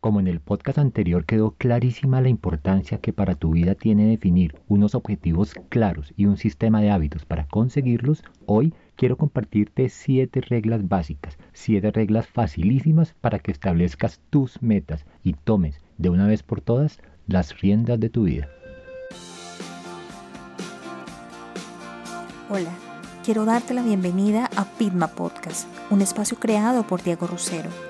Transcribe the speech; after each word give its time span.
Como 0.00 0.18
en 0.18 0.28
el 0.28 0.40
podcast 0.40 0.78
anterior 0.78 1.26
quedó 1.26 1.50
clarísima 1.50 2.22
la 2.22 2.30
importancia 2.30 2.96
que 2.96 3.12
para 3.12 3.34
tu 3.34 3.50
vida 3.50 3.74
tiene 3.74 4.06
definir 4.06 4.54
unos 4.66 4.94
objetivos 4.94 5.52
claros 5.68 6.14
y 6.16 6.24
un 6.24 6.38
sistema 6.38 6.80
de 6.80 6.90
hábitos 6.90 7.26
para 7.26 7.46
conseguirlos, 7.46 8.24
hoy 8.46 8.72
quiero 8.96 9.18
compartirte 9.18 9.90
siete 9.90 10.40
reglas 10.40 10.88
básicas, 10.88 11.36
siete 11.52 11.90
reglas 11.90 12.26
facilísimas 12.26 13.12
para 13.20 13.40
que 13.40 13.52
establezcas 13.52 14.22
tus 14.30 14.62
metas 14.62 15.04
y 15.22 15.34
tomes 15.34 15.82
de 15.98 16.08
una 16.08 16.26
vez 16.26 16.42
por 16.42 16.62
todas 16.62 16.98
las 17.26 17.60
riendas 17.60 18.00
de 18.00 18.08
tu 18.08 18.22
vida. 18.22 18.48
Hola, 22.48 22.72
quiero 23.22 23.44
darte 23.44 23.74
la 23.74 23.82
bienvenida 23.82 24.48
a 24.56 24.64
Pitma 24.64 25.08
Podcast, 25.08 25.68
un 25.90 26.00
espacio 26.00 26.38
creado 26.38 26.84
por 26.84 27.02
Diego 27.02 27.26
Rosero 27.26 27.89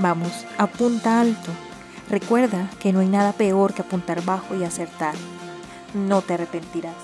Vamos, 0.00 0.46
apunta 0.58 1.20
alto. 1.20 1.50
Recuerda 2.08 2.70
que 2.80 2.92
no 2.92 3.00
hay 3.00 3.08
nada 3.08 3.32
peor 3.32 3.74
que 3.74 3.82
apuntar 3.82 4.24
bajo 4.24 4.54
y 4.54 4.62
acertar. 4.62 5.14
No 5.92 6.22
te 6.22 6.34
arrepentirás. 6.34 6.94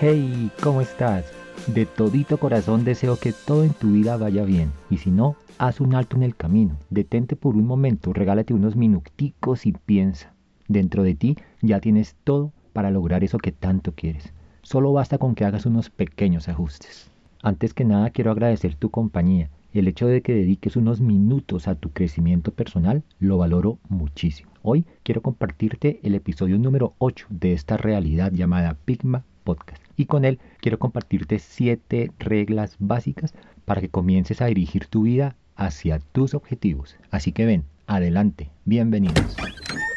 Hey, 0.00 0.50
¿cómo 0.62 0.80
estás? 0.80 1.26
De 1.66 1.84
todito 1.84 2.38
corazón 2.38 2.82
deseo 2.82 3.18
que 3.18 3.34
todo 3.34 3.62
en 3.62 3.74
tu 3.74 3.90
vida 3.90 4.16
vaya 4.16 4.42
bien. 4.44 4.72
Y 4.88 4.96
si 4.96 5.10
no, 5.10 5.36
haz 5.58 5.82
un 5.82 5.94
alto 5.94 6.16
en 6.16 6.22
el 6.22 6.34
camino. 6.34 6.78
Detente 6.88 7.36
por 7.36 7.54
un 7.54 7.66
momento, 7.66 8.14
regálate 8.14 8.54
unos 8.54 8.74
minuticos 8.74 9.66
y 9.66 9.72
piensa. 9.72 10.32
Dentro 10.66 11.02
de 11.02 11.14
ti 11.14 11.36
ya 11.60 11.80
tienes 11.80 12.16
todo 12.24 12.52
para 12.72 12.90
lograr 12.90 13.22
eso 13.22 13.36
que 13.36 13.52
tanto 13.52 13.92
quieres. 13.92 14.32
Solo 14.62 14.94
basta 14.94 15.18
con 15.18 15.34
que 15.34 15.44
hagas 15.44 15.66
unos 15.66 15.90
pequeños 15.90 16.48
ajustes. 16.48 17.10
Antes 17.42 17.74
que 17.74 17.84
nada 17.84 18.08
quiero 18.10 18.30
agradecer 18.30 18.76
tu 18.76 18.90
compañía 18.90 19.50
el 19.72 19.88
hecho 19.88 20.06
de 20.06 20.22
que 20.22 20.34
dediques 20.34 20.76
unos 20.76 21.00
minutos 21.00 21.68
a 21.68 21.74
tu 21.74 21.90
crecimiento 21.90 22.52
personal 22.52 23.02
lo 23.18 23.38
valoro 23.38 23.78
muchísimo. 23.88 24.50
Hoy 24.62 24.86
quiero 25.02 25.22
compartirte 25.22 26.00
el 26.02 26.14
episodio 26.14 26.58
número 26.58 26.94
8 26.98 27.26
de 27.30 27.52
esta 27.52 27.76
realidad 27.76 28.32
llamada 28.32 28.76
Pigma 28.84 29.24
Podcast. 29.44 29.82
Y 29.96 30.06
con 30.06 30.24
él 30.24 30.38
quiero 30.60 30.78
compartirte 30.78 31.38
7 31.38 32.12
reglas 32.18 32.76
básicas 32.78 33.34
para 33.64 33.80
que 33.80 33.90
comiences 33.90 34.40
a 34.40 34.46
dirigir 34.46 34.86
tu 34.86 35.02
vida 35.02 35.36
hacia 35.54 35.98
tus 35.98 36.34
objetivos. 36.34 36.96
Así 37.10 37.32
que 37.32 37.44
ven, 37.44 37.64
adelante, 37.86 38.50
bienvenidos. 38.64 39.36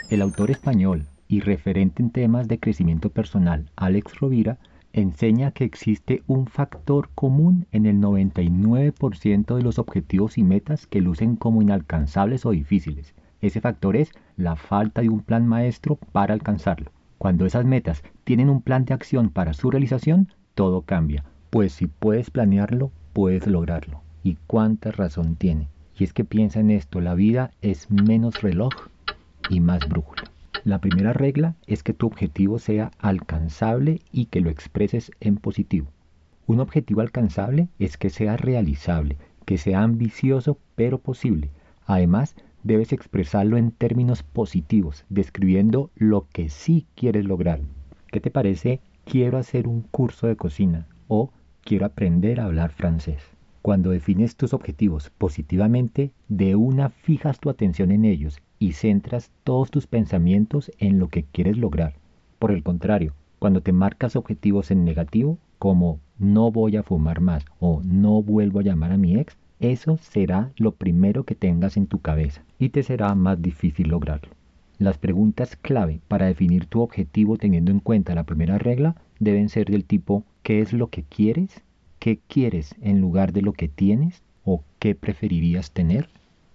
El 0.10 0.22
autor 0.22 0.52
español 0.52 1.06
y 1.28 1.40
referente 1.40 2.04
en 2.04 2.10
temas 2.10 2.50
de 2.50 2.60
crecimiento 2.60 3.10
personal, 3.10 3.72
Alex 3.78 4.20
Rovira, 4.20 4.58
enseña 4.94 5.52
que 5.52 5.64
existe 5.64 6.24
un 6.28 6.48
factor 6.48 7.10
común 7.16 7.68
en 7.72 7.86
el 7.86 7.98
99% 7.98 9.56
de 9.56 9.62
los 9.64 9.80
objetivos 9.80 10.38
y 10.38 10.44
metas 10.44 10.88
que 10.88 11.02
lucen 11.02 11.36
como 11.36 11.62
inalcanzables 11.62 12.46
o 12.46 12.52
difíciles. 12.52 13.14
Ese 13.42 13.62
factor 13.62 13.96
es 13.96 14.12
la 14.38 14.56
falta 14.56 15.02
de 15.02 15.10
un 15.10 15.22
plan 15.22 15.48
maestro 15.48 15.96
para 15.96 16.34
alcanzarlo. 16.34 16.92
Cuando 17.18 17.46
esas 17.46 17.66
metas 17.66 18.04
tienen 18.24 18.50
un 18.50 18.62
plan 18.62 18.86
de 18.86 18.94
acción 18.94 19.30
para 19.30 19.54
su 19.54 19.72
realización, 19.72 20.30
todo 20.56 20.82
cambia. 20.82 21.24
Pues 21.50 21.74
si 21.74 21.88
puedes 21.88 22.30
planearlo, 22.30 22.92
puedes 23.14 23.48
lograrlo. 23.48 24.02
¿Y 24.24 24.38
cuánta 24.48 24.92
razón 24.92 25.36
tiene? 25.36 25.68
Y 25.98 26.04
es 26.04 26.14
que 26.14 26.24
piensa 26.24 26.60
en 26.60 26.72
esto, 26.72 27.02
la 27.02 27.16
vida 27.16 27.52
es 27.62 27.90
menos 27.92 28.42
reloj 28.42 28.72
y 29.50 29.60
más 29.60 29.88
brújula. 29.88 30.24
La 30.64 30.80
primera 30.80 31.12
regla 31.12 31.56
es 31.66 31.82
que 31.82 31.94
tu 31.94 32.06
objetivo 32.06 32.60
sea 32.60 32.92
alcanzable 33.00 34.02
y 34.12 34.26
que 34.26 34.42
lo 34.42 34.52
expreses 34.52 35.12
en 35.20 35.38
positivo. 35.38 35.88
Un 36.46 36.60
objetivo 36.60 37.02
alcanzable 37.02 37.68
es 37.80 37.98
que 37.98 38.12
sea 38.12 38.38
realizable, 38.38 39.18
que 39.46 39.58
sea 39.58 39.82
ambicioso 39.82 40.60
pero 40.76 41.00
posible. 41.00 41.50
Además, 41.88 42.36
debes 42.64 42.94
expresarlo 42.94 43.58
en 43.58 43.72
términos 43.72 44.22
positivos, 44.22 45.04
describiendo 45.10 45.90
lo 45.96 46.28
que 46.32 46.50
sí 46.50 46.86
quieres 46.94 47.26
lograr. 47.26 47.62
¿Qué 48.12 48.20
te 48.20 48.30
parece? 48.30 48.82
Quiero 49.04 49.40
hacer 49.40 49.68
un 49.68 49.82
curso 49.82 50.28
de 50.28 50.36
cocina 50.36 50.88
o 51.08 51.32
quiero 51.64 51.88
aprender 51.88 52.40
a 52.40 52.46
hablar 52.46 52.72
francés. 52.72 53.24
Cuando 53.64 53.90
defines 53.90 54.36
tus 54.36 54.54
objetivos 54.54 55.10
positivamente, 55.18 56.12
de 56.28 56.56
una 56.56 56.90
fijas 56.90 57.40
tu 57.40 57.50
atención 57.50 57.92
en 57.92 58.06
ellos 58.06 58.42
y 58.62 58.74
centras 58.74 59.32
todos 59.44 59.72
tus 59.72 59.88
pensamientos 59.88 60.72
en 60.78 61.00
lo 61.00 61.08
que 61.08 61.24
quieres 61.24 61.58
lograr. 61.58 61.96
Por 62.38 62.52
el 62.52 62.62
contrario, 62.62 63.16
cuando 63.40 63.62
te 63.62 63.72
marcas 63.72 64.16
objetivos 64.16 64.70
en 64.70 64.86
negativo, 64.86 65.40
como 65.58 66.00
no 66.20 66.52
voy 66.52 66.78
a 66.78 66.84
fumar 66.84 67.22
más 67.22 67.44
o 67.60 67.82
no 67.84 68.22
vuelvo 68.22 68.60
a 68.60 68.64
llamar 68.64 68.92
a 68.92 68.98
mi 68.98 69.18
ex, 69.18 69.36
eso 69.60 69.98
será 69.98 70.52
lo 70.58 70.74
primero 70.74 71.24
que 71.24 71.34
tengas 71.34 71.76
en 71.76 71.88
tu 71.88 72.02
cabeza 72.02 72.44
y 72.60 72.70
te 72.70 72.84
será 72.84 73.16
más 73.16 73.42
difícil 73.42 73.88
lograrlo. 73.88 74.30
Las 74.78 75.00
preguntas 75.00 75.56
clave 75.56 76.00
para 76.08 76.28
definir 76.28 76.68
tu 76.68 76.82
objetivo 76.82 77.38
teniendo 77.38 77.72
en 77.72 77.80
cuenta 77.80 78.14
la 78.14 78.26
primera 78.26 78.60
regla 78.60 78.96
deben 79.20 79.50
ser 79.50 79.72
del 79.72 79.86
tipo 79.86 80.24
¿qué 80.44 80.62
es 80.62 80.72
lo 80.72 80.92
que 80.92 81.02
quieres? 81.02 81.64
¿Qué 81.98 82.20
quieres 82.28 82.76
en 82.80 83.02
lugar 83.02 83.34
de 83.34 83.42
lo 83.42 83.54
que 83.54 83.68
tienes? 83.68 84.22
¿O 84.44 84.64
qué 84.78 84.94
preferirías 84.94 85.72
tener? 85.72 86.10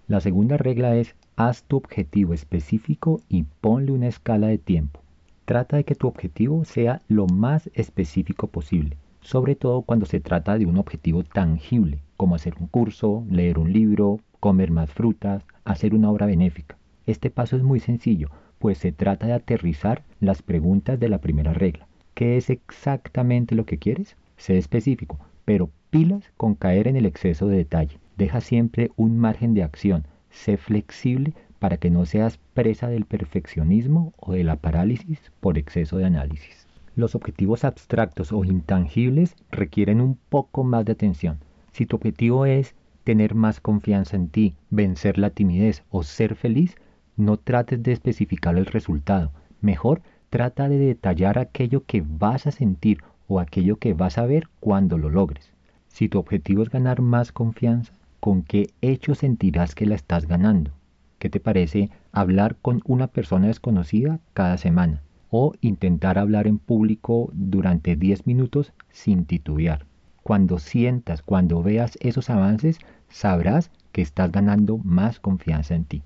La 0.06 0.20
segunda 0.20 0.56
regla 0.56 0.94
es 0.94 1.16
Haz 1.38 1.64
tu 1.64 1.76
objetivo 1.76 2.32
específico 2.32 3.20
y 3.28 3.42
ponle 3.60 3.92
una 3.92 4.06
escala 4.06 4.46
de 4.46 4.56
tiempo. 4.56 5.02
Trata 5.44 5.76
de 5.76 5.84
que 5.84 5.94
tu 5.94 6.08
objetivo 6.08 6.64
sea 6.64 7.02
lo 7.08 7.26
más 7.26 7.68
específico 7.74 8.46
posible, 8.46 8.96
sobre 9.20 9.54
todo 9.54 9.82
cuando 9.82 10.06
se 10.06 10.18
trata 10.18 10.56
de 10.56 10.64
un 10.64 10.78
objetivo 10.78 11.24
tangible, 11.24 11.98
como 12.16 12.36
hacer 12.36 12.54
un 12.58 12.68
curso, 12.68 13.22
leer 13.28 13.58
un 13.58 13.70
libro, 13.70 14.18
comer 14.40 14.70
más 14.70 14.90
frutas, 14.90 15.44
hacer 15.66 15.94
una 15.94 16.10
obra 16.10 16.24
benéfica. 16.24 16.78
Este 17.06 17.28
paso 17.28 17.54
es 17.54 17.62
muy 17.62 17.80
sencillo, 17.80 18.30
pues 18.58 18.78
se 18.78 18.92
trata 18.92 19.26
de 19.26 19.34
aterrizar 19.34 20.04
las 20.20 20.40
preguntas 20.40 20.98
de 20.98 21.10
la 21.10 21.18
primera 21.18 21.52
regla. 21.52 21.86
¿Qué 22.14 22.38
es 22.38 22.48
exactamente 22.48 23.54
lo 23.54 23.66
que 23.66 23.76
quieres? 23.76 24.16
Sé 24.38 24.56
específico, 24.56 25.18
pero 25.44 25.68
pilas 25.90 26.32
con 26.38 26.54
caer 26.54 26.88
en 26.88 26.96
el 26.96 27.04
exceso 27.04 27.46
de 27.46 27.58
detalle. 27.58 27.98
Deja 28.16 28.40
siempre 28.40 28.90
un 28.96 29.18
margen 29.18 29.52
de 29.52 29.64
acción 29.64 30.06
Sé 30.36 30.58
flexible 30.58 31.32
para 31.58 31.78
que 31.78 31.90
no 31.90 32.04
seas 32.04 32.38
presa 32.52 32.88
del 32.88 33.06
perfeccionismo 33.06 34.12
o 34.18 34.32
de 34.32 34.44
la 34.44 34.56
parálisis 34.56 35.32
por 35.40 35.56
exceso 35.56 35.96
de 35.96 36.04
análisis. 36.04 36.66
Los 36.94 37.14
objetivos 37.14 37.64
abstractos 37.64 38.32
o 38.32 38.44
intangibles 38.44 39.34
requieren 39.50 40.00
un 40.00 40.18
poco 40.28 40.62
más 40.62 40.84
de 40.84 40.92
atención. 40.92 41.38
Si 41.72 41.86
tu 41.86 41.96
objetivo 41.96 42.46
es 42.46 42.74
tener 43.02 43.34
más 43.34 43.60
confianza 43.60 44.14
en 44.14 44.28
ti, 44.28 44.54
vencer 44.70 45.18
la 45.18 45.30
timidez 45.30 45.82
o 45.90 46.02
ser 46.02 46.36
feliz, 46.36 46.76
no 47.16 47.38
trates 47.38 47.82
de 47.82 47.92
especificar 47.92 48.56
el 48.56 48.66
resultado. 48.66 49.32
Mejor 49.60 50.02
trata 50.28 50.68
de 50.68 50.78
detallar 50.78 51.38
aquello 51.38 51.84
que 51.86 52.04
vas 52.06 52.46
a 52.46 52.52
sentir 52.52 53.02
o 53.26 53.40
aquello 53.40 53.76
que 53.76 53.94
vas 53.94 54.18
a 54.18 54.26
ver 54.26 54.48
cuando 54.60 54.98
lo 54.98 55.08
logres. 55.08 55.50
Si 55.88 56.08
tu 56.08 56.18
objetivo 56.18 56.62
es 56.62 56.70
ganar 56.70 57.00
más 57.00 57.32
confianza, 57.32 57.94
con 58.26 58.42
qué 58.42 58.70
hecho 58.80 59.14
sentirás 59.14 59.76
que 59.76 59.86
la 59.86 59.94
estás 59.94 60.26
ganando. 60.26 60.72
¿Qué 61.20 61.30
te 61.30 61.38
parece 61.38 61.90
hablar 62.10 62.56
con 62.60 62.82
una 62.84 63.06
persona 63.06 63.46
desconocida 63.46 64.18
cada 64.34 64.56
semana? 64.56 65.04
O 65.30 65.52
intentar 65.60 66.18
hablar 66.18 66.48
en 66.48 66.58
público 66.58 67.30
durante 67.34 67.94
10 67.94 68.26
minutos 68.26 68.72
sin 68.90 69.26
titubear. 69.26 69.86
Cuando 70.24 70.58
sientas, 70.58 71.22
cuando 71.22 71.62
veas 71.62 71.98
esos 72.00 72.28
avances, 72.28 72.80
sabrás 73.08 73.70
que 73.92 74.02
estás 74.02 74.32
ganando 74.32 74.78
más 74.78 75.20
confianza 75.20 75.76
en 75.76 75.84
ti. 75.84 76.02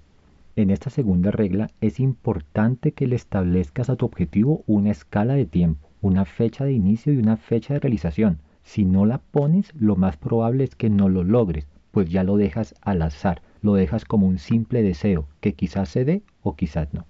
En 0.56 0.68
esta 0.68 0.90
segunda 0.90 1.30
regla 1.30 1.70
es 1.80 2.00
importante 2.00 2.92
que 2.92 3.06
le 3.06 3.16
establezcas 3.16 3.88
a 3.88 3.96
tu 3.96 4.04
objetivo 4.04 4.62
una 4.66 4.90
escala 4.90 5.32
de 5.32 5.46
tiempo, 5.46 5.88
una 6.02 6.26
fecha 6.26 6.66
de 6.66 6.74
inicio 6.74 7.14
y 7.14 7.16
una 7.16 7.38
fecha 7.38 7.72
de 7.72 7.80
realización. 7.80 8.40
Si 8.62 8.84
no 8.84 9.06
la 9.06 9.16
pones, 9.16 9.72
lo 9.74 9.96
más 9.96 10.18
probable 10.18 10.64
es 10.64 10.74
que 10.74 10.90
no 10.90 11.08
lo 11.08 11.24
logres, 11.24 11.66
pues 11.90 12.08
ya 12.08 12.24
lo 12.24 12.36
dejas 12.36 12.74
al 12.82 13.02
azar, 13.02 13.42
lo 13.62 13.74
dejas 13.74 14.04
como 14.04 14.26
un 14.26 14.38
simple 14.38 14.82
deseo 14.82 15.26
que 15.40 15.54
quizás 15.54 15.88
se 15.88 16.04
dé 16.04 16.22
o 16.42 16.56
quizás 16.56 16.92
no. 16.92 17.06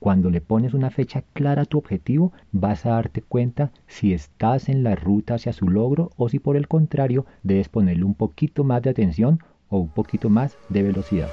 Cuando 0.00 0.30
le 0.30 0.40
pones 0.40 0.72
una 0.72 0.90
fecha 0.90 1.22
clara 1.34 1.62
a 1.62 1.66
tu 1.66 1.76
objetivo, 1.76 2.32
vas 2.52 2.86
a 2.86 2.90
darte 2.90 3.20
cuenta 3.20 3.70
si 3.86 4.14
estás 4.14 4.70
en 4.70 4.82
la 4.82 4.94
ruta 4.94 5.34
hacia 5.34 5.52
su 5.52 5.68
logro 5.68 6.10
o 6.16 6.30
si 6.30 6.38
por 6.38 6.56
el 6.56 6.68
contrario 6.68 7.26
debes 7.42 7.68
ponerle 7.68 8.04
un 8.04 8.14
poquito 8.14 8.64
más 8.64 8.80
de 8.80 8.90
atención 8.90 9.40
o 9.68 9.78
un 9.78 9.90
poquito 9.90 10.30
más 10.30 10.56
de 10.70 10.82
velocidad. 10.84 11.28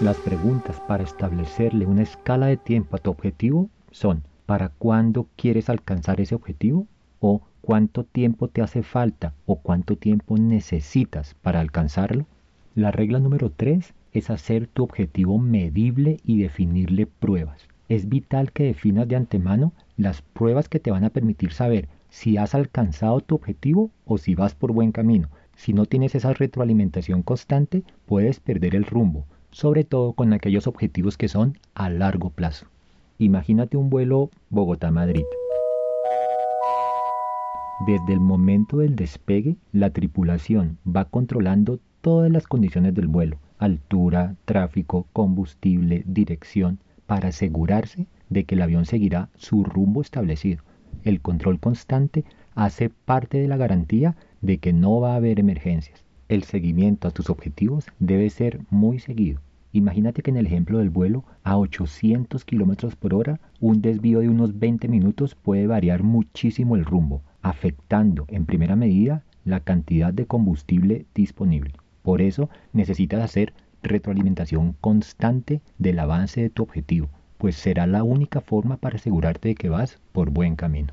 Las 0.00 0.16
preguntas 0.18 0.80
para 0.88 1.04
establecerle 1.04 1.86
una 1.86 2.02
escala 2.02 2.46
de 2.46 2.56
tiempo 2.56 2.96
a 2.96 2.98
tu 2.98 3.10
objetivo 3.10 3.68
son 3.92 4.24
¿para 4.44 4.70
cuándo 4.70 5.28
quieres 5.36 5.68
alcanzar 5.68 6.20
ese 6.20 6.34
objetivo? 6.34 6.86
¿O 7.20 7.42
cuánto 7.68 8.02
tiempo 8.02 8.48
te 8.48 8.62
hace 8.62 8.82
falta 8.82 9.34
o 9.44 9.56
cuánto 9.56 9.96
tiempo 9.96 10.38
necesitas 10.38 11.34
para 11.42 11.60
alcanzarlo? 11.60 12.24
La 12.74 12.92
regla 12.92 13.18
número 13.18 13.50
3 13.50 13.92
es 14.14 14.30
hacer 14.30 14.68
tu 14.68 14.84
objetivo 14.84 15.38
medible 15.38 16.16
y 16.24 16.40
definirle 16.40 17.04
pruebas. 17.04 17.68
Es 17.90 18.08
vital 18.08 18.52
que 18.52 18.64
definas 18.64 19.06
de 19.06 19.16
antemano 19.16 19.74
las 19.98 20.22
pruebas 20.22 20.70
que 20.70 20.80
te 20.80 20.90
van 20.90 21.04
a 21.04 21.10
permitir 21.10 21.52
saber 21.52 21.90
si 22.08 22.38
has 22.38 22.54
alcanzado 22.54 23.20
tu 23.20 23.34
objetivo 23.34 23.90
o 24.06 24.16
si 24.16 24.34
vas 24.34 24.54
por 24.54 24.72
buen 24.72 24.90
camino. 24.90 25.28
Si 25.54 25.74
no 25.74 25.84
tienes 25.84 26.14
esa 26.14 26.32
retroalimentación 26.32 27.20
constante, 27.22 27.82
puedes 28.06 28.40
perder 28.40 28.76
el 28.76 28.86
rumbo 28.86 29.26
sobre 29.50 29.84
todo 29.84 30.14
con 30.14 30.32
aquellos 30.32 30.66
objetivos 30.66 31.18
que 31.18 31.28
son 31.28 31.58
a 31.74 31.90
largo 31.90 32.30
plazo. 32.30 32.66
Imagínate 33.18 33.76
un 33.76 33.90
vuelo 33.90 34.30
Bogotá-Madrid. 34.48 35.24
Desde 37.86 38.12
el 38.12 38.20
momento 38.20 38.78
del 38.78 38.96
despegue, 38.96 39.56
la 39.72 39.90
tripulación 39.90 40.78
va 40.86 41.04
controlando 41.06 41.80
todas 42.00 42.30
las 42.30 42.46
condiciones 42.46 42.94
del 42.94 43.06
vuelo, 43.06 43.38
altura, 43.58 44.36
tráfico, 44.44 45.06
combustible, 45.12 46.02
dirección, 46.06 46.78
para 47.06 47.28
asegurarse 47.28 48.06
de 48.28 48.44
que 48.44 48.54
el 48.54 48.62
avión 48.62 48.84
seguirá 48.84 49.30
su 49.36 49.64
rumbo 49.64 50.02
establecido. 50.02 50.62
El 51.04 51.20
control 51.20 51.60
constante 51.60 52.24
hace 52.54 52.90
parte 52.90 53.38
de 53.38 53.48
la 53.48 53.56
garantía 53.56 54.16
de 54.42 54.58
que 54.58 54.72
no 54.72 55.00
va 55.00 55.12
a 55.14 55.16
haber 55.16 55.40
emergencias 55.40 56.04
el 56.28 56.42
seguimiento 56.44 57.08
a 57.08 57.10
tus 57.10 57.30
objetivos 57.30 57.86
debe 57.98 58.28
ser 58.28 58.60
muy 58.70 58.98
seguido. 58.98 59.40
Imagínate 59.72 60.22
que 60.22 60.30
en 60.30 60.36
el 60.36 60.46
ejemplo 60.46 60.78
del 60.78 60.90
vuelo 60.90 61.24
a 61.42 61.56
800 61.58 62.44
km 62.44 62.94
por 62.96 63.14
hora, 63.14 63.40
un 63.60 63.80
desvío 63.80 64.20
de 64.20 64.28
unos 64.28 64.58
20 64.58 64.88
minutos 64.88 65.34
puede 65.34 65.66
variar 65.66 66.02
muchísimo 66.02 66.76
el 66.76 66.84
rumbo, 66.84 67.22
afectando 67.42 68.24
en 68.28 68.46
primera 68.46 68.76
medida 68.76 69.24
la 69.44 69.60
cantidad 69.60 70.12
de 70.12 70.26
combustible 70.26 71.06
disponible. 71.14 71.72
Por 72.02 72.22
eso 72.22 72.50
necesitas 72.72 73.22
hacer 73.22 73.54
retroalimentación 73.82 74.74
constante 74.80 75.60
del 75.78 75.98
avance 75.98 76.40
de 76.40 76.50
tu 76.50 76.62
objetivo, 76.62 77.08
pues 77.38 77.56
será 77.56 77.86
la 77.86 78.02
única 78.02 78.40
forma 78.40 78.76
para 78.76 78.96
asegurarte 78.96 79.48
de 79.48 79.54
que 79.54 79.68
vas 79.68 80.00
por 80.12 80.30
buen 80.30 80.56
camino. 80.56 80.92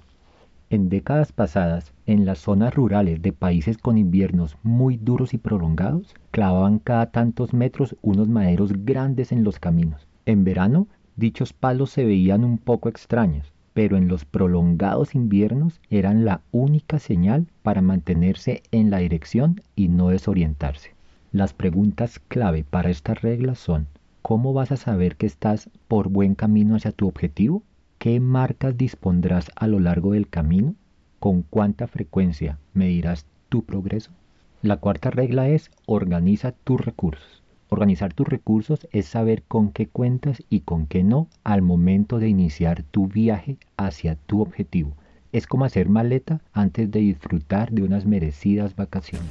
En 0.69 0.89
décadas 0.89 1.31
pasadas, 1.31 1.93
en 2.05 2.25
las 2.25 2.39
zonas 2.39 2.73
rurales 2.73 3.21
de 3.21 3.33
países 3.33 3.77
con 3.77 3.97
inviernos 3.97 4.57
muy 4.63 4.97
duros 4.97 5.33
y 5.33 5.37
prolongados, 5.37 6.15
clavaban 6.31 6.79
cada 6.79 7.11
tantos 7.11 7.53
metros 7.53 7.95
unos 8.01 8.27
maderos 8.27 8.73
grandes 8.83 9.31
en 9.31 9.43
los 9.43 9.59
caminos. 9.59 10.07
En 10.25 10.43
verano, 10.43 10.87
dichos 11.15 11.53
palos 11.53 11.91
se 11.91 12.03
veían 12.03 12.43
un 12.43 12.57
poco 12.57 12.89
extraños, 12.89 13.53
pero 13.75 13.97
en 13.97 14.07
los 14.07 14.23
prolongados 14.23 15.15
inviernos 15.15 15.81
eran 15.89 16.23
la 16.23 16.39
única 16.53 16.97
señal 16.97 17.47
para 17.61 17.81
mantenerse 17.81 18.63
en 18.71 18.89
la 18.89 18.99
dirección 18.99 19.61
y 19.75 19.89
no 19.89 20.07
desorientarse. 20.07 20.95
Las 21.33 21.53
preguntas 21.53 22.21
clave 22.29 22.63
para 22.63 22.89
estas 22.89 23.21
reglas 23.21 23.59
son, 23.59 23.87
¿cómo 24.21 24.53
vas 24.53 24.71
a 24.71 24.77
saber 24.77 25.17
que 25.17 25.25
estás 25.25 25.69
por 25.89 26.07
buen 26.07 26.35
camino 26.35 26.77
hacia 26.77 26.93
tu 26.93 27.05
objetivo? 27.05 27.63
¿Qué 27.97 28.21
marcas 28.21 28.77
dispondrás 28.77 29.51
a 29.57 29.67
lo 29.67 29.81
largo 29.81 30.13
del 30.13 30.29
camino? 30.29 30.73
¿Con 31.19 31.41
cuánta 31.41 31.87
frecuencia 31.87 32.57
medirás 32.73 33.25
tu 33.49 33.65
progreso? 33.65 34.11
La 34.61 34.77
cuarta 34.77 35.11
regla 35.11 35.49
es 35.49 35.69
organiza 35.85 36.53
tus 36.53 36.79
recursos. 36.79 37.43
Organizar 37.69 38.13
tus 38.13 38.27
recursos 38.27 38.87
es 38.91 39.05
saber 39.05 39.43
con 39.43 39.71
qué 39.71 39.87
cuentas 39.87 40.43
y 40.49 40.61
con 40.61 40.87
qué 40.87 41.03
no 41.03 41.27
al 41.43 41.61
momento 41.61 42.19
de 42.19 42.29
iniciar 42.29 42.83
tu 42.83 43.07
viaje 43.07 43.57
hacia 43.77 44.15
tu 44.15 44.41
objetivo. 44.41 44.93
Es 45.31 45.47
como 45.47 45.65
hacer 45.65 45.89
maleta 45.89 46.41
antes 46.53 46.91
de 46.91 46.99
disfrutar 46.99 47.71
de 47.71 47.83
unas 47.83 48.05
merecidas 48.05 48.75
vacaciones. 48.75 49.29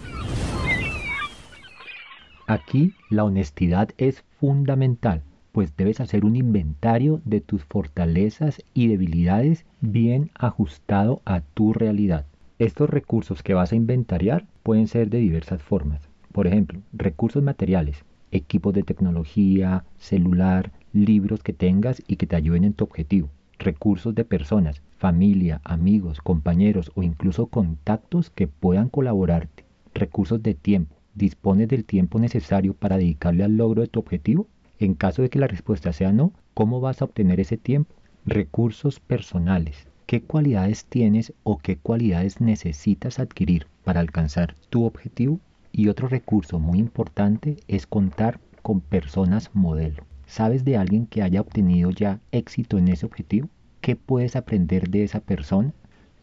Aquí 2.47 2.93
la 3.09 3.25
honestidad 3.25 3.91
es 3.97 4.23
fundamental 4.39 5.23
pues 5.55 5.77
debes 5.77 6.01
hacer 6.01 6.25
un 6.25 6.35
inventario 6.35 7.21
de 7.25 7.41
tus 7.41 7.63
fortalezas 7.63 8.61
y 8.75 8.89
debilidades 8.89 9.65
bien 9.81 10.33
ajustado 10.35 11.23
a 11.25 11.43
tu 11.43 11.73
realidad. 11.73 12.27
Estos 12.59 12.91
recursos 12.91 13.45
que 13.45 13.55
vas 13.55 13.71
a 13.71 13.77
inventariar 13.77 14.47
pueden 14.65 14.89
ser 14.89 15.11
de 15.11 15.19
diversas 15.19 15.63
formas. 15.63 16.09
Por 16.33 16.49
ejemplo, 16.49 16.81
recursos 16.93 17.41
materiales, 17.41 18.05
equipos 18.35 18.75
de 18.75 18.83
tecnología, 18.83 19.85
celular, 19.97 20.73
libros 20.93 21.43
que 21.43 21.53
tengas 21.53 22.03
y 22.07 22.17
que 22.17 22.27
te 22.27 22.37
ayuden 22.37 22.65
en 22.65 22.75
tu 22.75 22.85
objetivo. 22.85 23.31
Recursos 23.59 24.15
de 24.15 24.25
personas, 24.25 24.83
familia, 24.99 25.61
amigos, 25.65 26.21
compañeros 26.21 26.91
o 26.97 27.03
incluso 27.03 27.47
contactos 27.47 28.31
que 28.31 28.49
puedan 28.49 28.89
colaborarte. 28.89 29.65
Recursos 29.95 30.43
de 30.43 30.55
tiempo. 30.55 30.97
¿Dispones 31.15 31.69
del 31.69 31.85
tiempo 31.85 32.19
necesario 32.19 32.75
para 32.75 32.99
dedicarle 32.99 33.45
al 33.45 33.57
logro 33.57 33.83
de 33.83 33.89
tu 33.89 34.01
objetivo? 34.01 34.49
En 34.81 34.95
caso 34.95 35.23
de 35.23 35.31
que 35.31 35.39
la 35.39 35.47
respuesta 35.47 35.93
sea 35.93 36.13
no, 36.13 36.33
¿cómo 36.55 36.81
vas 36.81 37.01
a 37.01 37.05
obtener 37.05 37.39
ese 37.39 37.57
tiempo? 37.57 37.95
Recursos 38.27 38.99
personales. 38.99 39.87
¿Qué 40.07 40.23
cualidades 40.23 40.87
tienes 40.87 41.33
o 41.45 41.59
qué 41.59 41.77
cualidades 41.77 42.41
necesitas 42.41 43.21
adquirir 43.21 43.69
para 43.85 44.01
alcanzar 44.01 44.57
tu 44.71 44.85
objetivo? 44.85 45.39
Y 45.77 45.89
otro 45.89 46.07
recurso 46.07 46.61
muy 46.61 46.79
importante 46.79 47.57
es 47.67 47.89
contar 47.89 48.39
con 48.63 48.81
personas 48.81 49.51
modelo. 49.55 50.05
¿Sabes 50.25 50.65
de 50.65 50.77
alguien 50.77 51.07
que 51.07 51.21
haya 51.21 51.41
obtenido 51.41 51.91
ya 51.91 52.21
éxito 52.31 52.79
en 52.79 52.87
ese 52.87 53.07
objetivo? 53.07 53.49
¿Qué 53.81 53.97
puedes 53.97 54.37
aprender 54.37 54.89
de 54.89 55.03
esa 55.03 55.19
persona? 55.19 55.75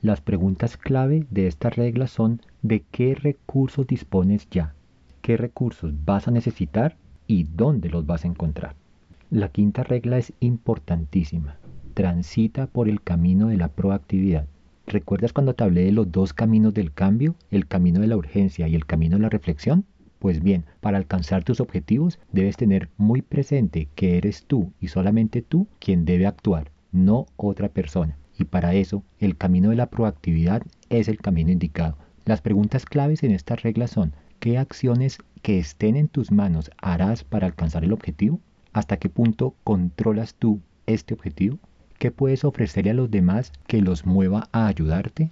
Las 0.02 0.22
preguntas 0.22 0.78
clave 0.78 1.28
de 1.30 1.48
estas 1.48 1.76
reglas 1.76 2.12
son 2.12 2.40
¿de 2.62 2.86
qué 2.92 3.14
recursos 3.14 3.86
dispones 3.86 4.48
ya? 4.50 4.74
¿Qué 5.22 5.36
recursos 5.36 5.94
vas 6.06 6.30
a 6.30 6.32
necesitar 6.32 6.96
y 7.28 7.44
dónde 7.44 7.90
los 7.90 8.06
vas 8.06 8.24
a 8.24 8.30
encontrar. 8.30 8.78
La 9.30 9.50
quinta 9.50 9.84
regla 9.84 10.18
es 10.18 10.32
importantísima. 10.40 11.58
Transita 11.94 12.68
por 12.68 12.88
el 12.88 13.02
camino 13.02 13.48
de 13.48 13.58
la 13.58 13.68
proactividad. 13.68 14.48
¿Recuerdas 14.92 15.32
cuando 15.32 15.54
te 15.54 15.64
hablé 15.64 15.86
de 15.86 15.94
los 15.94 16.12
dos 16.12 16.34
caminos 16.34 16.74
del 16.74 16.92
cambio, 16.92 17.36
el 17.50 17.66
camino 17.66 18.02
de 18.02 18.08
la 18.08 18.18
urgencia 18.18 18.68
y 18.68 18.76
el 18.76 18.86
camino 18.86 19.16
de 19.16 19.22
la 19.22 19.30
reflexión? 19.30 19.86
Pues 20.20 20.44
bien, 20.44 20.66
para 20.82 20.98
alcanzar 20.98 21.46
tus 21.46 21.62
objetivos 21.62 22.20
debes 22.34 22.58
tener 22.58 22.90
muy 22.98 23.22
presente 23.22 23.88
que 23.96 24.18
eres 24.18 24.44
tú 24.44 24.74
y 24.82 24.90
solamente 24.90 25.42
tú 25.42 25.66
quien 25.80 26.04
debe 26.04 26.28
actuar, 26.28 26.72
no 26.92 27.28
otra 27.38 27.70
persona. 27.70 28.18
Y 28.38 28.44
para 28.44 28.74
eso, 28.74 29.02
el 29.20 29.38
camino 29.38 29.70
de 29.70 29.78
la 29.78 29.86
proactividad 29.86 30.62
es 30.90 31.08
el 31.08 31.20
camino 31.20 31.52
indicado. 31.52 31.98
Las 32.26 32.42
preguntas 32.42 32.84
claves 32.84 33.24
en 33.24 33.32
estas 33.32 33.64
reglas 33.64 33.92
son, 33.92 34.14
¿qué 34.42 34.58
acciones 34.58 35.20
que 35.42 35.58
estén 35.58 35.96
en 35.96 36.10
tus 36.10 36.34
manos 36.34 36.70
harás 36.82 37.24
para 37.24 37.48
alcanzar 37.48 37.86
el 37.86 37.94
objetivo? 37.94 38.42
¿Hasta 38.74 38.98
qué 38.98 39.08
punto 39.08 39.56
controlas 39.64 40.36
tú 40.36 40.60
este 40.86 41.14
objetivo? 41.14 41.60
¿Qué 42.02 42.10
puedes 42.10 42.46
ofrecerle 42.46 42.90
a 42.90 42.94
los 42.96 43.12
demás 43.12 43.54
que 43.68 43.80
los 43.80 44.08
mueva 44.08 44.50
a 44.52 44.66
ayudarte? 44.66 45.30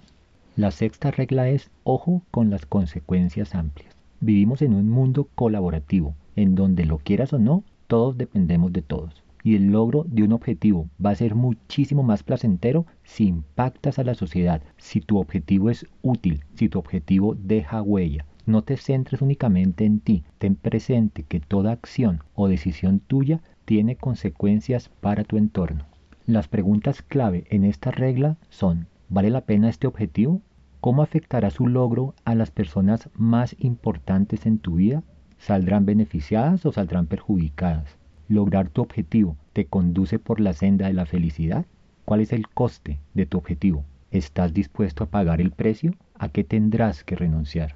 La 0.54 0.70
sexta 0.70 1.10
regla 1.10 1.48
es 1.48 1.68
ojo 1.82 2.22
con 2.30 2.48
las 2.48 2.64
consecuencias 2.64 3.56
amplias. 3.56 3.96
Vivimos 4.20 4.62
en 4.62 4.74
un 4.74 4.88
mundo 4.88 5.28
colaborativo, 5.34 6.14
en 6.36 6.54
donde 6.54 6.84
lo 6.84 6.98
quieras 6.98 7.32
o 7.32 7.40
no, 7.40 7.64
todos 7.88 8.16
dependemos 8.16 8.72
de 8.72 8.82
todos. 8.82 9.24
Y 9.42 9.56
el 9.56 9.72
logro 9.72 10.04
de 10.06 10.22
un 10.22 10.32
objetivo 10.32 10.88
va 11.04 11.10
a 11.10 11.16
ser 11.16 11.34
muchísimo 11.34 12.04
más 12.04 12.22
placentero 12.22 12.86
si 13.02 13.26
impactas 13.26 13.98
a 13.98 14.04
la 14.04 14.14
sociedad, 14.14 14.62
si 14.76 15.00
tu 15.00 15.18
objetivo 15.18 15.70
es 15.70 15.88
útil, 16.02 16.44
si 16.54 16.68
tu 16.68 16.78
objetivo 16.78 17.34
deja 17.34 17.82
huella, 17.82 18.26
no 18.46 18.62
te 18.62 18.76
centres 18.76 19.22
únicamente 19.22 19.84
en 19.86 19.98
ti, 19.98 20.22
ten 20.38 20.54
presente 20.54 21.24
que 21.24 21.40
toda 21.40 21.72
acción 21.72 22.22
o 22.36 22.46
decisión 22.46 23.00
tuya 23.00 23.40
tiene 23.64 23.96
consecuencias 23.96 24.88
para 25.00 25.24
tu 25.24 25.36
entorno. 25.36 25.89
Las 26.30 26.46
preguntas 26.46 27.02
clave 27.02 27.42
en 27.50 27.64
esta 27.64 27.90
regla 27.90 28.36
son, 28.50 28.86
¿vale 29.08 29.30
la 29.30 29.40
pena 29.40 29.68
este 29.68 29.88
objetivo? 29.88 30.42
¿Cómo 30.80 31.02
afectará 31.02 31.50
su 31.50 31.66
logro 31.66 32.14
a 32.24 32.36
las 32.36 32.52
personas 32.52 33.10
más 33.14 33.56
importantes 33.58 34.46
en 34.46 34.58
tu 34.60 34.76
vida? 34.76 35.02
¿Saldrán 35.38 35.86
beneficiadas 35.86 36.64
o 36.66 36.70
saldrán 36.70 37.08
perjudicadas? 37.08 37.98
¿Lograr 38.28 38.68
tu 38.68 38.80
objetivo 38.80 39.36
te 39.52 39.66
conduce 39.66 40.20
por 40.20 40.38
la 40.38 40.52
senda 40.52 40.86
de 40.86 40.92
la 40.92 41.04
felicidad? 41.04 41.66
¿Cuál 42.04 42.20
es 42.20 42.32
el 42.32 42.46
coste 42.46 43.00
de 43.12 43.26
tu 43.26 43.36
objetivo? 43.36 43.82
¿Estás 44.12 44.54
dispuesto 44.54 45.02
a 45.02 45.10
pagar 45.10 45.40
el 45.40 45.50
precio? 45.50 45.96
¿A 46.14 46.28
qué 46.28 46.44
tendrás 46.44 47.02
que 47.02 47.16
renunciar? 47.16 47.74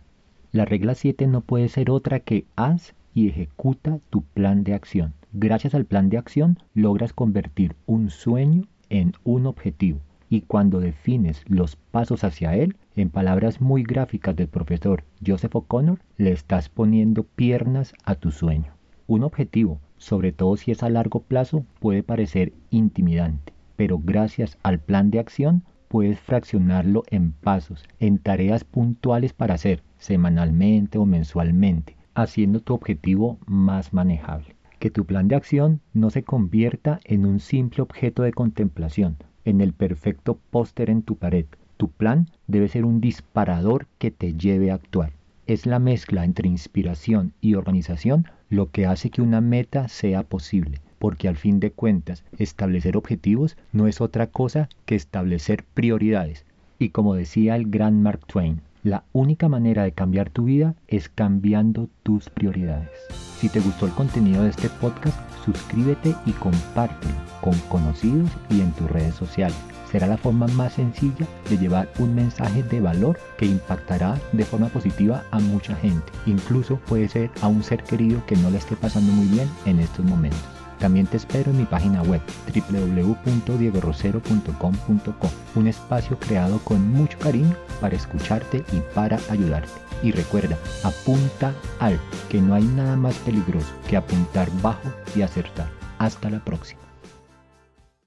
La 0.52 0.64
regla 0.64 0.94
7 0.94 1.26
no 1.26 1.40
puede 1.40 1.68
ser 1.68 1.90
otra 1.90 2.20
que 2.20 2.46
haz 2.54 2.94
y 3.14 3.28
ejecuta 3.28 3.98
tu 4.10 4.22
plan 4.22 4.62
de 4.62 4.74
acción. 4.74 5.12
Gracias 5.36 5.74
al 5.74 5.84
plan 5.84 6.10
de 6.10 6.16
acción 6.16 6.58
logras 6.74 7.12
convertir 7.12 7.74
un 7.86 8.08
sueño 8.08 8.62
en 8.88 9.14
un 9.24 9.46
objetivo 9.46 9.98
y 10.30 10.42
cuando 10.42 10.78
defines 10.80 11.42
los 11.48 11.74
pasos 11.74 12.22
hacia 12.22 12.54
él, 12.54 12.76
en 12.94 13.10
palabras 13.10 13.60
muy 13.60 13.82
gráficas 13.82 14.36
del 14.36 14.46
profesor 14.46 15.02
Joseph 15.26 15.56
O'Connor, 15.56 15.98
le 16.16 16.30
estás 16.30 16.68
poniendo 16.68 17.24
piernas 17.24 17.94
a 18.04 18.14
tu 18.14 18.30
sueño. 18.30 18.74
Un 19.08 19.24
objetivo 19.24 19.80
sobre 19.96 20.30
todo 20.30 20.56
si 20.56 20.70
es 20.70 20.82
a 20.82 20.88
largo 20.88 21.20
plazo, 21.20 21.64
puede 21.80 22.02
parecer 22.02 22.52
intimidante, 22.70 23.52
pero 23.74 23.98
gracias 23.98 24.58
al 24.62 24.78
plan 24.78 25.10
de 25.10 25.18
acción 25.18 25.64
puedes 25.88 26.20
fraccionarlo 26.20 27.02
en 27.10 27.32
pasos, 27.32 27.84
en 27.98 28.18
tareas 28.18 28.62
puntuales 28.62 29.32
para 29.32 29.54
hacer 29.54 29.82
semanalmente 29.98 30.98
o 30.98 31.06
mensualmente, 31.06 31.96
haciendo 32.14 32.60
tu 32.60 32.74
objetivo 32.74 33.38
más 33.46 33.92
manejable. 33.92 34.54
Que 34.84 34.90
tu 34.90 35.06
plan 35.06 35.28
de 35.28 35.34
acción 35.34 35.80
no 35.94 36.10
se 36.10 36.24
convierta 36.24 37.00
en 37.04 37.24
un 37.24 37.40
simple 37.40 37.82
objeto 37.82 38.22
de 38.22 38.34
contemplación, 38.34 39.16
en 39.46 39.62
el 39.62 39.72
perfecto 39.72 40.38
póster 40.50 40.90
en 40.90 41.00
tu 41.00 41.16
pared. 41.16 41.46
Tu 41.78 41.88
plan 41.88 42.28
debe 42.48 42.68
ser 42.68 42.84
un 42.84 43.00
disparador 43.00 43.86
que 43.96 44.10
te 44.10 44.34
lleve 44.34 44.70
a 44.70 44.74
actuar. 44.74 45.14
Es 45.46 45.64
la 45.64 45.78
mezcla 45.78 46.22
entre 46.22 46.50
inspiración 46.50 47.32
y 47.40 47.54
organización 47.54 48.26
lo 48.50 48.70
que 48.72 48.84
hace 48.84 49.08
que 49.08 49.22
una 49.22 49.40
meta 49.40 49.88
sea 49.88 50.22
posible, 50.22 50.82
porque 50.98 51.28
al 51.28 51.36
fin 51.36 51.60
de 51.60 51.70
cuentas 51.70 52.22
establecer 52.36 52.98
objetivos 52.98 53.56
no 53.72 53.86
es 53.86 54.02
otra 54.02 54.26
cosa 54.26 54.68
que 54.84 54.96
establecer 54.96 55.64
prioridades. 55.72 56.44
Y 56.78 56.90
como 56.90 57.14
decía 57.14 57.56
el 57.56 57.70
gran 57.70 58.02
Mark 58.02 58.26
Twain, 58.26 58.60
la 58.84 59.02
única 59.14 59.48
manera 59.48 59.82
de 59.82 59.92
cambiar 59.92 60.28
tu 60.28 60.44
vida 60.44 60.74
es 60.88 61.08
cambiando 61.08 61.88
tus 62.02 62.28
prioridades. 62.28 62.90
Si 63.38 63.48
te 63.48 63.60
gustó 63.60 63.86
el 63.86 63.92
contenido 63.92 64.42
de 64.42 64.50
este 64.50 64.68
podcast, 64.68 65.18
suscríbete 65.42 66.14
y 66.26 66.32
compártelo 66.32 67.14
con 67.40 67.58
conocidos 67.70 68.30
y 68.50 68.60
en 68.60 68.70
tus 68.72 68.90
redes 68.90 69.14
sociales. 69.14 69.56
Será 69.90 70.06
la 70.06 70.18
forma 70.18 70.48
más 70.48 70.74
sencilla 70.74 71.26
de 71.48 71.56
llevar 71.56 71.88
un 71.98 72.14
mensaje 72.14 72.62
de 72.62 72.80
valor 72.80 73.18
que 73.38 73.46
impactará 73.46 74.20
de 74.32 74.44
forma 74.44 74.68
positiva 74.68 75.24
a 75.30 75.40
mucha 75.40 75.74
gente. 75.76 76.12
Incluso 76.26 76.76
puede 76.76 77.08
ser 77.08 77.30
a 77.40 77.48
un 77.48 77.62
ser 77.62 77.82
querido 77.84 78.24
que 78.26 78.36
no 78.36 78.50
le 78.50 78.58
esté 78.58 78.76
pasando 78.76 79.12
muy 79.12 79.26
bien 79.28 79.48
en 79.64 79.80
estos 79.80 80.04
momentos. 80.04 80.53
También 80.78 81.06
te 81.06 81.16
espero 81.16 81.50
en 81.50 81.56
mi 81.58 81.64
página 81.64 82.02
web 82.02 82.20
www.diegorosero.com.co, 82.54 85.30
un 85.54 85.68
espacio 85.68 86.18
creado 86.18 86.58
con 86.60 86.86
mucho 86.90 87.18
cariño 87.18 87.54
para 87.80 87.96
escucharte 87.96 88.64
y 88.72 88.80
para 88.94 89.18
ayudarte. 89.30 89.72
Y 90.02 90.12
recuerda, 90.12 90.58
apunta 90.82 91.54
alto, 91.80 92.02
que 92.28 92.40
no 92.40 92.54
hay 92.54 92.64
nada 92.64 92.96
más 92.96 93.16
peligroso 93.18 93.72
que 93.88 93.96
apuntar 93.96 94.48
bajo 94.62 94.92
y 95.16 95.22
acertar. 95.22 95.68
Hasta 95.98 96.30
la 96.30 96.44
próxima. 96.44 96.93